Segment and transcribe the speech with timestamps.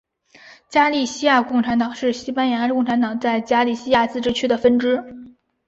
[0.67, 5.03] 加利西亚共产党是西班牙共产党在加利西亚自治区的分支。